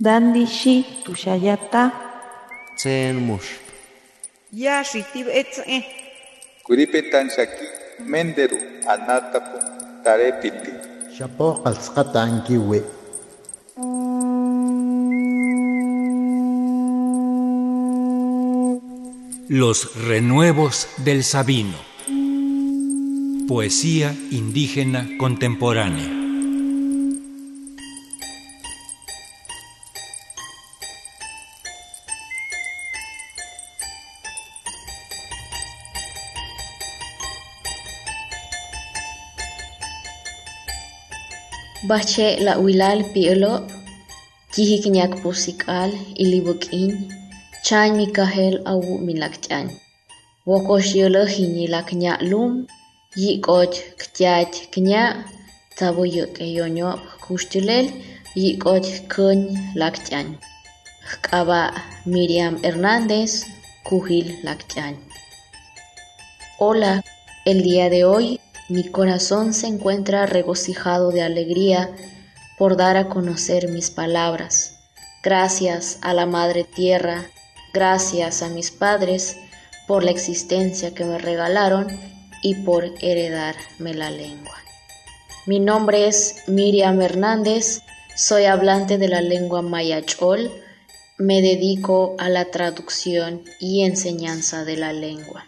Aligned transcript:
Dandishi 0.00 0.84
tushayata. 1.04 1.92
Tsen 2.76 3.14
mush. 3.22 3.62
Yashi 4.52 5.04
tib 5.12 5.28
etze. 5.30 5.86
Kuripetan 6.66 7.30
shaki 7.30 7.66
menderu 8.10 8.58
anatapu 8.90 9.58
tarepiti. 10.02 10.72
Shapo 11.16 11.62
ankiwi. 11.64 12.82
Los 19.48 19.94
renuevos 20.08 20.88
del 21.04 21.22
Sabino. 21.22 21.78
Poesía 23.46 24.12
indígena 24.32 25.06
contemporánea. 25.18 26.23
Bache 41.88 42.28
la 42.40 42.54
wilal 42.64 43.04
pielo, 43.12 43.54
jihiknyak 44.54 45.20
pusikal 45.22 45.90
ilibukin, 46.22 47.12
chan 47.66 47.96
mikahel 47.98 48.54
awu 48.72 48.92
milakchan. 49.06 49.66
Wokosh 50.48 50.96
yolo 51.00 51.24
hini 51.34 51.64
laknya 51.68 52.16
lum, 52.30 52.52
yikoch 53.16 53.76
ktyach 54.00 54.54
knya, 54.72 55.04
tabo 55.78 56.02
yuk 56.16 56.40
yonyop 56.40 57.00
kustilel, 57.24 57.86
yikoch 58.42 58.90
kun 59.12 59.38
lakchan. 59.80 60.40
Kaba 61.22 61.62
Miriam 62.06 62.56
Hernández, 62.64 63.44
Cujil 63.84 64.40
Lakchan. 64.42 64.96
Hola, 66.58 67.02
el 67.44 67.62
día 67.62 67.90
de 67.90 68.04
hoy 68.04 68.40
mi 68.68 68.88
corazón 68.88 69.52
se 69.52 69.66
encuentra 69.66 70.26
regocijado 70.26 71.10
de 71.10 71.22
alegría 71.22 71.90
por 72.56 72.76
dar 72.76 72.96
a 72.96 73.08
conocer 73.08 73.68
mis 73.68 73.90
palabras. 73.90 74.78
Gracias 75.22 75.98
a 76.00 76.14
la 76.14 76.24
Madre 76.24 76.64
Tierra, 76.64 77.26
gracias 77.72 78.42
a 78.42 78.48
mis 78.48 78.70
padres 78.70 79.36
por 79.86 80.02
la 80.02 80.10
existencia 80.10 80.94
que 80.94 81.04
me 81.04 81.18
regalaron 81.18 81.88
y 82.42 82.54
por 82.56 82.84
heredarme 83.00 83.94
la 83.94 84.10
lengua. 84.10 84.54
Mi 85.46 85.60
nombre 85.60 86.08
es 86.08 86.36
Miriam 86.46 87.02
Hernández, 87.02 87.82
soy 88.16 88.44
hablante 88.44 88.96
de 88.96 89.08
la 89.08 89.20
lengua 89.20 89.60
mayachol, 89.60 90.50
me 91.18 91.42
dedico 91.42 92.14
a 92.18 92.30
la 92.30 92.46
traducción 92.46 93.42
y 93.60 93.84
enseñanza 93.84 94.64
de 94.64 94.76
la 94.76 94.92
lengua. 94.92 95.46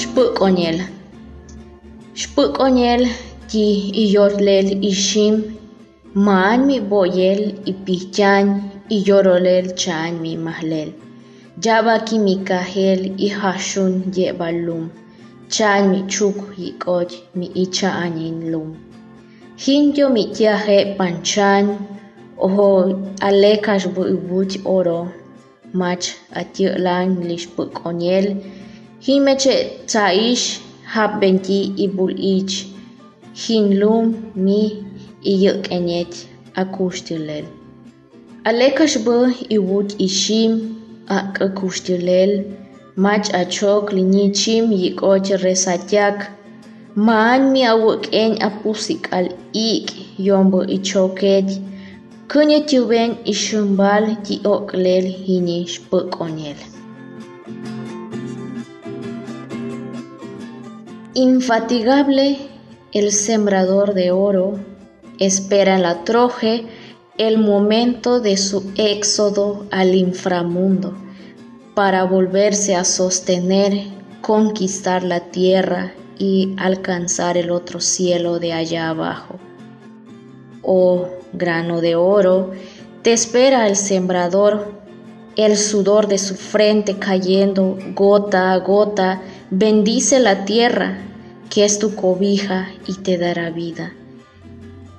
Xpuq'onyel 0.00 0.78
Xpuq'onyel 2.20 3.02
ki 3.50 3.66
iyorlel 4.04 4.68
ishim, 4.90 5.34
maan 6.26 6.60
mi 6.68 6.78
boyel 6.90 7.40
ipichan 7.72 8.46
iyorolel 8.96 9.66
chan 9.80 10.12
mi 10.22 10.32
mahlel. 10.46 10.90
Yaba 11.64 11.96
kimikajel 12.06 13.00
ihashun 13.26 13.92
yebalum. 14.16 14.84
Chan 15.54 15.82
michuk 15.92 16.36
hikot 16.58 17.10
mi 17.38 17.46
icha 17.64 17.88
anin 18.04 18.50
lum. 18.52 18.68
Hintio 19.64 20.06
mitiaje 20.16 20.78
panchan 20.98 21.64
oho 22.46 22.68
alekas 23.28 23.82
buibut 23.94 24.50
oro 24.76 25.00
mach 25.80 26.04
atiotlan 26.40 27.08
lishpukoniel 27.28 28.26
himeche 29.06 29.54
tsaish 29.90 30.46
habenti 30.94 31.58
ibul 31.84 32.12
ich 32.36 32.54
hinlum 33.42 34.04
mi 34.44 34.60
iyok 35.32 35.62
enet 35.76 36.12
akustilel. 36.62 37.46
Alekas 38.48 38.94
bu 39.04 39.16
iwut 39.56 39.88
ishim 40.06 40.52
ak 41.18 41.30
akustilel 41.46 42.32
mach 43.04 43.28
achok 43.42 43.84
liñichim 43.96 44.64
yik'och 44.82 45.28
resatyak 45.44 46.18
ma'an 47.06 47.42
mi 47.52 47.62
awäk'eñ 47.72 48.30
apusik'al 48.48 49.26
ik 49.72 49.86
yombä 50.26 50.60
ichokech 50.76 51.50
känyatyäwen 52.32 53.10
ixämbal 53.32 54.04
tyi'o'klel 54.24 55.06
jini 55.26 55.58
xpäk'onyel. 55.72 56.60
Infatigable, 61.26 62.28
el 62.98 63.08
sembrador 63.24 63.88
de 63.98 64.06
oro 64.28 64.48
espera 65.28 65.74
en 65.76 65.82
la 65.82 65.94
troje 66.06 66.54
el 67.18 67.34
momento 67.50 68.20
de 68.20 68.34
su 68.36 68.58
éxodo 68.76 69.46
al 69.70 69.94
inframundo 69.94 71.05
para 71.76 72.04
volverse 72.04 72.74
a 72.74 72.84
sostener, 72.84 73.88
conquistar 74.22 75.02
la 75.02 75.20
tierra 75.20 75.92
y 76.16 76.54
alcanzar 76.56 77.36
el 77.36 77.50
otro 77.50 77.80
cielo 77.80 78.38
de 78.38 78.54
allá 78.54 78.88
abajo. 78.88 79.38
Oh 80.62 81.06
grano 81.34 81.82
de 81.82 81.94
oro, 81.94 82.52
te 83.02 83.12
espera 83.12 83.68
el 83.68 83.76
sembrador, 83.76 84.72
el 85.36 85.58
sudor 85.58 86.08
de 86.08 86.16
su 86.16 86.34
frente 86.34 86.96
cayendo 86.98 87.76
gota 87.94 88.54
a 88.54 88.56
gota, 88.56 89.20
bendice 89.50 90.18
la 90.18 90.46
tierra, 90.46 90.96
que 91.50 91.66
es 91.66 91.78
tu 91.78 91.94
cobija 91.94 92.70
y 92.86 92.94
te 92.94 93.18
dará 93.18 93.50
vida. 93.50 93.92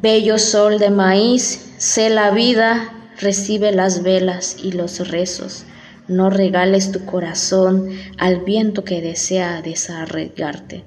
Bello 0.00 0.38
sol 0.38 0.78
de 0.78 0.90
maíz, 0.90 1.72
sé 1.78 2.10
la 2.10 2.30
vida, 2.30 2.92
recibe 3.18 3.72
las 3.72 4.04
velas 4.04 4.56
y 4.62 4.70
los 4.70 5.08
rezos. 5.08 5.64
No 6.10 6.28
regales 6.28 6.90
tu 6.90 7.04
corazón 7.06 7.88
al 8.18 8.40
viento 8.40 8.82
que 8.82 9.00
desea 9.00 9.62
desarraigarte. 9.62 10.82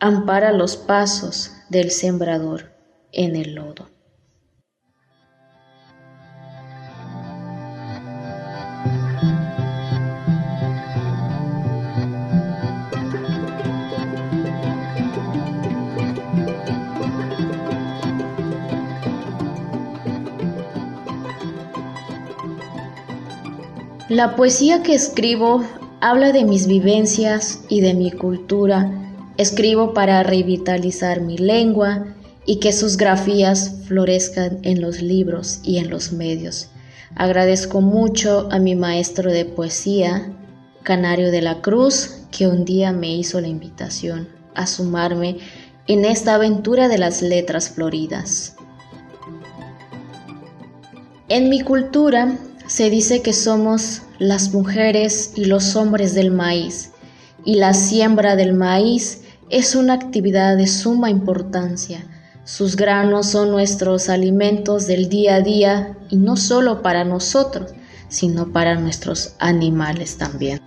Ampara 0.00 0.50
los 0.50 0.76
pasos 0.76 1.52
del 1.68 1.92
sembrador 1.92 2.72
en 3.12 3.36
el 3.36 3.54
lodo. 3.54 3.91
La 24.12 24.36
poesía 24.36 24.82
que 24.82 24.94
escribo 24.94 25.64
habla 26.02 26.32
de 26.32 26.44
mis 26.44 26.66
vivencias 26.66 27.60
y 27.70 27.80
de 27.80 27.94
mi 27.94 28.10
cultura. 28.12 28.92
Escribo 29.38 29.94
para 29.94 30.22
revitalizar 30.22 31.22
mi 31.22 31.38
lengua 31.38 32.08
y 32.44 32.60
que 32.60 32.74
sus 32.74 32.98
grafías 32.98 33.74
florezcan 33.86 34.58
en 34.64 34.82
los 34.82 35.00
libros 35.00 35.60
y 35.62 35.78
en 35.78 35.88
los 35.88 36.12
medios. 36.12 36.68
Agradezco 37.14 37.80
mucho 37.80 38.48
a 38.52 38.58
mi 38.58 38.76
maestro 38.76 39.32
de 39.32 39.46
poesía, 39.46 40.30
Canario 40.82 41.30
de 41.30 41.40
la 41.40 41.62
Cruz, 41.62 42.26
que 42.30 42.46
un 42.46 42.66
día 42.66 42.92
me 42.92 43.16
hizo 43.16 43.40
la 43.40 43.48
invitación 43.48 44.28
a 44.54 44.66
sumarme 44.66 45.38
en 45.86 46.04
esta 46.04 46.34
aventura 46.34 46.88
de 46.88 46.98
las 46.98 47.22
letras 47.22 47.70
floridas. 47.70 48.56
En 51.30 51.48
mi 51.48 51.62
cultura 51.62 52.36
se 52.66 52.90
dice 52.90 53.22
que 53.22 53.32
somos 53.32 54.02
las 54.18 54.52
mujeres 54.52 55.32
y 55.36 55.46
los 55.46 55.76
hombres 55.76 56.14
del 56.14 56.30
maíz, 56.30 56.90
y 57.44 57.56
la 57.56 57.74
siembra 57.74 58.36
del 58.36 58.52
maíz 58.52 59.22
es 59.50 59.74
una 59.74 59.94
actividad 59.94 60.56
de 60.56 60.66
suma 60.66 61.10
importancia. 61.10 62.06
Sus 62.44 62.76
granos 62.76 63.26
son 63.26 63.50
nuestros 63.50 64.08
alimentos 64.08 64.86
del 64.86 65.08
día 65.08 65.36
a 65.36 65.40
día 65.40 65.96
y 66.08 66.16
no 66.16 66.36
solo 66.36 66.82
para 66.82 67.04
nosotros, 67.04 67.72
sino 68.08 68.52
para 68.52 68.74
nuestros 68.76 69.34
animales 69.38 70.18
también. 70.18 70.60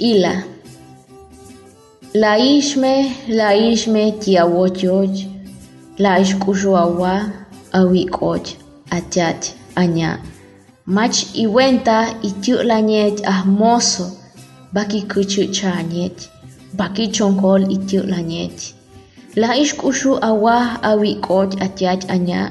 Ila. 0.00 0.42
La 2.14 2.38
ishme, 2.38 3.12
la 3.28 3.54
ishme 3.54 4.12
tiawochoch, 4.12 5.26
la 5.98 6.18
ishkushuawa, 6.18 7.30
awikoch, 7.72 8.48
achach, 8.90 9.46
aña. 9.76 10.18
Mach 10.86 11.34
iwenta 11.34 12.14
itiutlanyech 12.22 13.20
ahmoso, 13.24 14.10
baki 14.72 15.02
kuchuchanyech, 15.02 16.28
baki 16.72 17.08
chonkol 17.08 17.72
itiutlanyech. 17.72 18.74
La 19.36 19.56
ishkushu 19.56 20.18
awa 20.24 20.82
awikoch, 20.82 21.62
achach, 21.62 22.04
aña. 22.10 22.50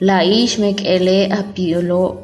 La 0.00 0.24
ishme 0.24 0.74
kele 0.74 1.26
apiolo, 1.32 2.16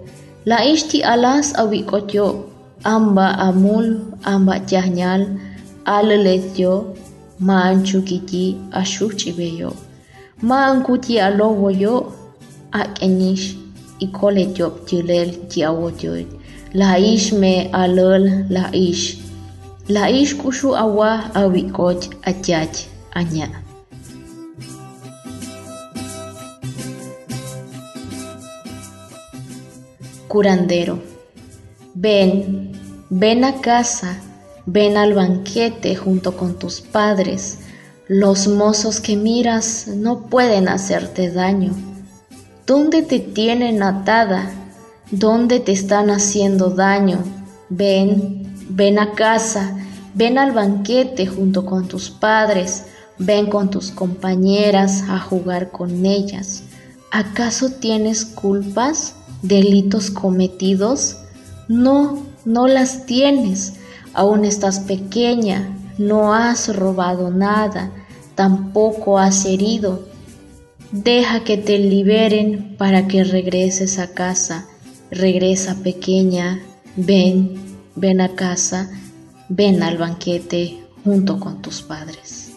la 0.44 0.64
ishti 0.64 1.02
alas 1.02 1.54
awikocho, 1.58 2.51
amba 2.84 3.38
amul, 3.38 4.00
amba 4.25 4.61
chahnyal, 4.61 5.38
alaletyo, 5.84 6.96
ma 7.40 7.64
anchukiti 7.64 8.56
ashuchibeyo, 8.73 9.75
ma 10.43 10.67
ankuti 10.67 11.20
alowoyo, 11.20 12.12
akenish, 12.73 13.56
ikoletyo 13.99 14.70
tilel 14.87 15.31
tiawoyo, 15.49 16.26
la 16.75 16.99
ish 16.99 17.32
me 17.32 17.70
alol 17.73 18.46
la 18.50 18.70
ish, 18.73 19.19
la 19.88 20.11
ish 20.11 20.35
kushu 20.37 20.76
awa 20.76 21.35
awikoch 21.35 22.11
achach 22.23 22.87
anya. 23.14 23.49
Curandero, 30.28 30.99
ven, 31.94 32.62
ven 33.14 33.44
a 33.44 33.61
casa, 33.61 34.17
ven 34.64 34.97
al 34.97 35.12
banquete 35.12 35.94
junto 35.97 36.35
con 36.35 36.59
tus 36.59 36.81
padres. 36.81 37.59
Los 38.09 38.49
mozos 38.49 39.00
que 39.00 39.17
miras 39.17 39.87
no 39.87 40.29
pueden 40.29 40.67
hacerte 40.67 41.31
daño. 41.31 41.75
¿Dónde 42.67 43.03
te 43.03 43.20
tienen 43.20 43.82
atada? 43.82 44.50
¿Dónde 45.11 45.61
te 45.61 45.73
están 45.73 46.09
haciendo 46.09 46.70
daño? 46.70 47.23
Ven, 47.69 48.50
ven 48.70 48.99
a 48.99 49.12
casa, 49.12 49.76
ven 50.14 50.38
al 50.38 50.53
banquete 50.53 51.26
junto 51.26 51.67
con 51.67 51.88
tus 51.88 52.09
padres, 52.09 52.85
ven 53.19 53.50
con 53.50 53.69
tus 53.69 53.91
compañeras 53.91 55.05
a 55.11 55.19
jugar 55.19 55.70
con 55.70 56.06
ellas. 56.06 56.62
¿Acaso 57.11 57.73
tienes 57.73 58.25
culpas? 58.25 59.17
delitos 59.43 60.12
cometidos? 60.12 61.19
No, 61.69 62.31
no 62.44 62.68
las 62.68 63.06
tienes. 63.06 63.74
Aún 64.14 64.44
estás 64.44 64.80
pequeña, 64.80 65.76
no 65.98 66.34
has 66.34 66.74
robado 66.74 67.30
nada, 67.30 67.90
tampoco 68.34 69.18
has 69.18 69.44
herido. 69.44 70.06
Deja 70.90 71.44
que 71.44 71.56
te 71.56 71.78
liberen 71.78 72.76
para 72.76 73.08
que 73.08 73.24
regreses 73.24 73.98
a 73.98 74.12
casa. 74.12 74.66
Regresa 75.10 75.76
pequeña, 75.82 76.60
ven, 76.96 77.54
ven 77.94 78.20
a 78.20 78.34
casa, 78.34 78.90
ven 79.48 79.82
al 79.82 79.98
banquete 79.98 80.84
junto 81.04 81.38
con 81.38 81.62
tus 81.62 81.82
padres. 81.82 82.51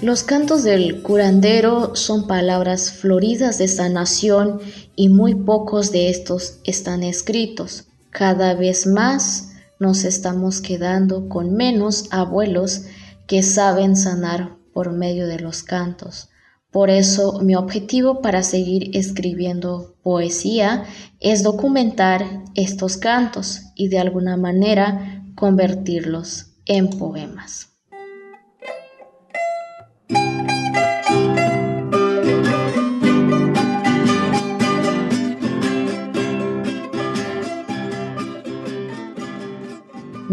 Los 0.00 0.22
cantos 0.22 0.62
del 0.62 1.02
curandero 1.02 1.96
son 1.96 2.28
palabras 2.28 2.92
floridas 2.92 3.58
de 3.58 3.66
sanación 3.66 4.60
y 4.94 5.08
muy 5.08 5.34
pocos 5.34 5.90
de 5.90 6.08
estos 6.08 6.60
están 6.62 7.02
escritos. 7.02 7.88
Cada 8.10 8.54
vez 8.54 8.86
más 8.86 9.54
nos 9.80 10.04
estamos 10.04 10.60
quedando 10.60 11.28
con 11.28 11.54
menos 11.54 12.04
abuelos 12.12 12.82
que 13.26 13.42
saben 13.42 13.96
sanar 13.96 14.56
por 14.72 14.92
medio 14.92 15.26
de 15.26 15.40
los 15.40 15.64
cantos. 15.64 16.28
Por 16.70 16.90
eso 16.90 17.40
mi 17.42 17.56
objetivo 17.56 18.22
para 18.22 18.44
seguir 18.44 18.96
escribiendo 18.96 19.96
poesía 20.04 20.84
es 21.18 21.42
documentar 21.42 22.44
estos 22.54 22.98
cantos 22.98 23.62
y 23.74 23.88
de 23.88 23.98
alguna 23.98 24.36
manera 24.36 25.24
convertirlos 25.34 26.52
en 26.66 26.88
poemas. 26.88 27.77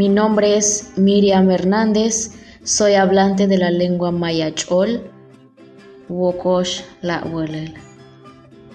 Mi 0.05 0.09
nombre 0.09 0.55
es 0.55 0.91
Miriam 0.97 1.49
Hernández, 1.49 2.33
soy 2.61 2.93
hablante 2.93 3.47
de 3.47 3.57
la 3.57 3.71
lengua 3.71 4.11
mayachol, 4.11 5.01
Wokosh 6.09 6.81
La 7.01 7.23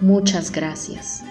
Muchas 0.00 0.50
gracias. 0.50 1.22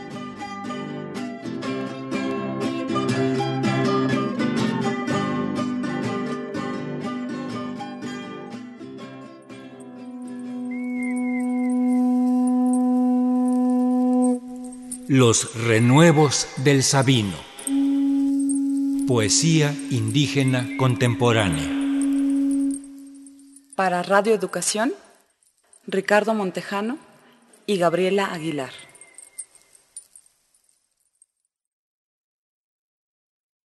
Los 15.10 15.54
renuevos 15.66 16.48
del 16.64 16.84
Sabino. 16.84 17.49
Poesía 19.10 19.76
indígena 19.90 20.70
contemporánea. 20.78 21.68
Para 23.76 24.04
Radio 24.04 24.36
Educación, 24.36 24.94
Ricardo 25.88 26.36
Montejano 26.36 27.00
y 27.66 27.80
Gabriela 27.80 28.32
Aguilar. 28.32 28.70